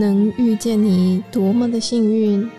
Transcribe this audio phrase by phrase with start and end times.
[0.00, 2.50] 能遇见你多么的幸运！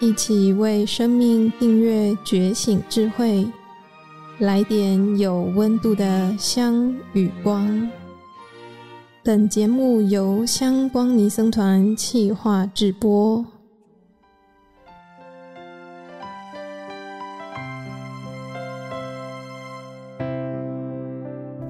[0.00, 3.46] 一起为生命订阅觉醒智慧，
[4.38, 7.90] 来点有温度的香与光。
[9.22, 13.44] 本节目由香光尼僧团企划制播。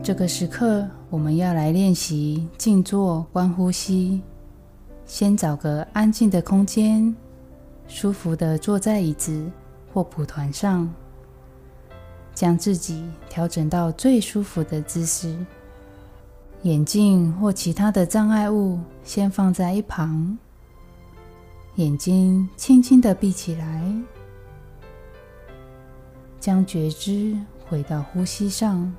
[0.00, 4.22] 这个时刻，我们要来练习静坐观呼吸。
[5.08, 7.12] 先找个安静的空间。
[7.88, 9.50] 舒服的坐在椅子
[9.92, 10.86] 或蒲团上，
[12.34, 15.34] 将自己调整到最舒服的姿势。
[16.64, 20.36] 眼镜或其他的障碍物先放在一旁，
[21.76, 23.90] 眼睛轻轻的闭起来，
[26.38, 27.34] 将觉知
[27.66, 28.94] 回到呼吸上，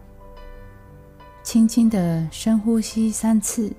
[1.44, 3.72] 轻轻的深呼吸三次。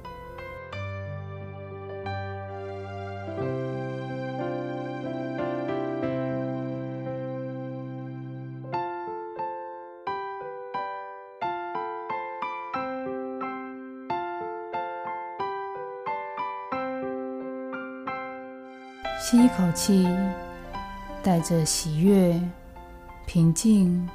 [19.22, 20.08] 吸一口气，
[21.22, 22.40] 带着喜悦、
[23.26, 24.08] 平静，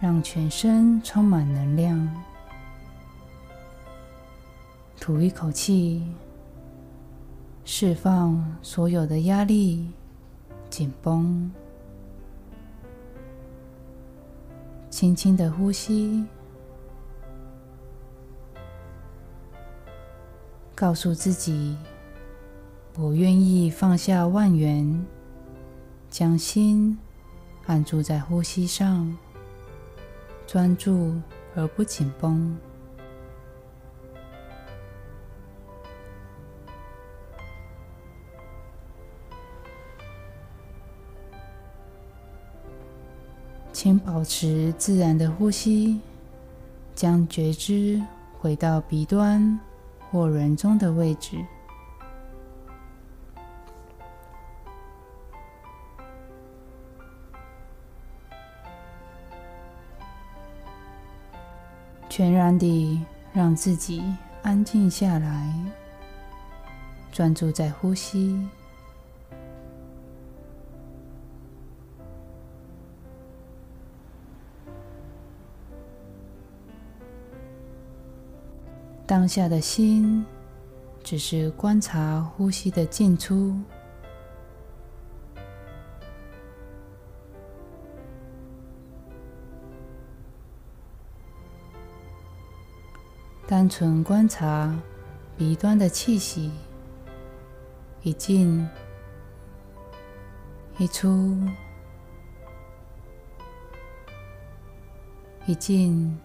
[0.00, 2.08] 让全身充满能量。
[5.00, 6.06] 吐一口气，
[7.64, 9.90] 释放所有的压力、
[10.70, 11.50] 紧绷。
[14.90, 16.24] 轻轻的呼吸，
[20.72, 21.76] 告诉自己。
[22.96, 25.06] 我愿意放下万缘，
[26.10, 26.98] 将心
[27.66, 29.16] 安住在呼吸上，
[30.46, 31.14] 专注
[31.54, 32.56] 而不紧绷。
[43.72, 46.00] 请保持自然的呼吸，
[46.94, 48.02] 将觉知
[48.38, 49.58] 回到鼻端
[50.10, 51.38] 或人中的位置。
[62.10, 63.00] 全然地
[63.32, 64.02] 让自己
[64.42, 65.54] 安静下来，
[67.12, 68.36] 专注在呼吸。
[79.06, 80.24] 当下的心
[81.04, 83.56] 只是观察呼吸的进出。
[93.50, 94.72] 单纯观察
[95.36, 96.52] 鼻端的气息，
[98.04, 98.64] 一进
[100.78, 101.36] 一出，
[105.46, 106.16] 一进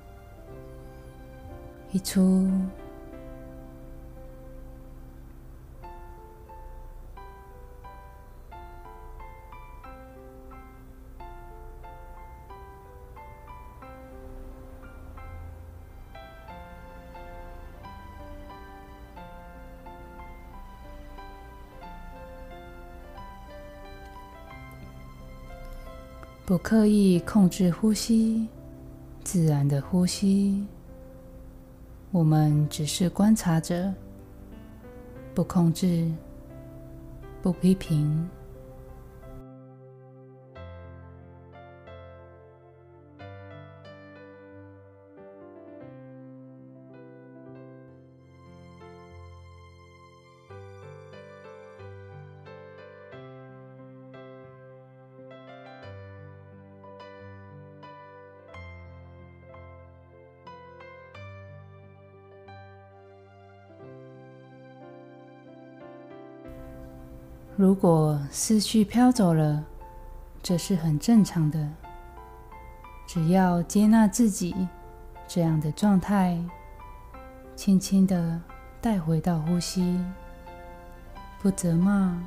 [1.91, 2.47] 一出。
[26.55, 28.47] 不刻意控制呼吸，
[29.25, 30.66] 自然的呼吸。
[32.11, 33.93] 我们只是观察着，
[35.33, 36.09] 不控制，
[37.41, 38.25] 不批评。
[67.57, 69.63] 如果思绪飘走了，
[70.43, 71.69] 这是很正常的。
[73.07, 74.67] 只要接纳自己
[75.25, 76.37] 这样的状态，
[77.55, 78.41] 轻轻地
[78.81, 79.97] 带回到呼吸，
[81.41, 82.22] 不责骂，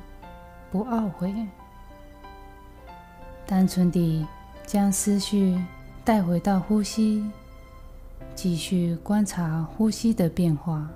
[0.71, 1.31] 不懊悔，
[3.45, 4.25] 单纯地
[4.65, 5.63] 将思绪
[6.03, 7.23] 带回到呼吸，
[8.33, 10.89] 继续观察呼吸的变化。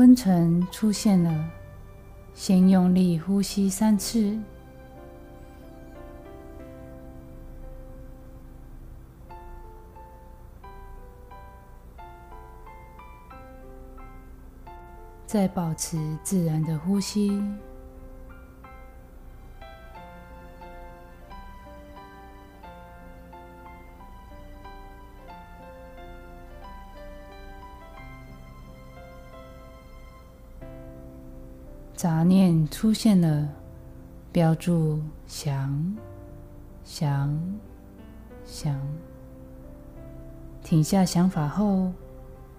[0.00, 1.50] 昏沉出现了，
[2.32, 4.34] 先用力呼吸三次。
[15.26, 17.38] 再保持自然的呼吸，
[32.00, 33.46] 杂念出现了，
[34.32, 35.94] 标注想、
[36.82, 37.38] 想、
[38.42, 38.80] 想，
[40.62, 41.92] 停下想法后，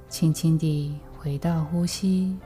[0.08, 2.38] 轻轻地回到呼吸。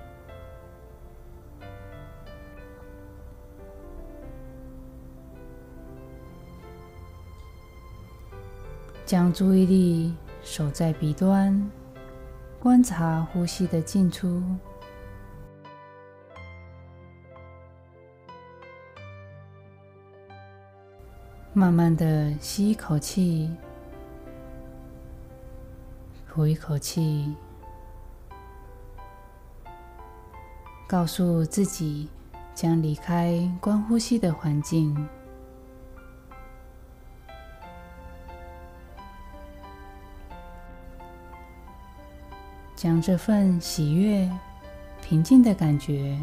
[9.06, 11.70] 将注意力守在鼻端，
[12.58, 14.42] 观察呼吸的进出。
[21.58, 23.50] 慢慢的吸一口气，
[26.30, 27.34] 呼一口气，
[30.86, 32.10] 告诉自己
[32.54, 34.94] 将离开观呼吸的环境。
[42.76, 44.30] 将这份喜悦、
[45.02, 46.20] 平静的感觉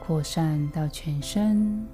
[0.00, 1.86] 扩散到全身，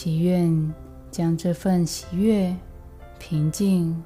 [0.00, 0.72] 祈愿
[1.10, 2.54] 将这份喜悦、
[3.18, 4.00] 平静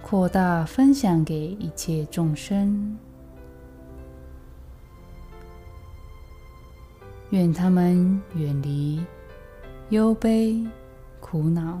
[0.00, 2.96] 扩大，分享给一切众生。
[7.30, 9.04] 愿他们远离
[9.88, 10.64] 忧悲、
[11.18, 11.80] 苦恼。